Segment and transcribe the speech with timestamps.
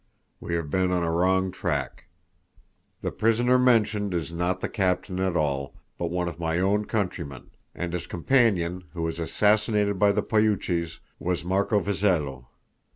[0.39, 2.05] We have been on a wrong track.
[3.03, 7.51] The prisoner mentioned is not the captain at all, but one of my own countrymen;
[7.75, 12.47] and his companion, who was assassinated by the Poyuches, was Marco Vazello.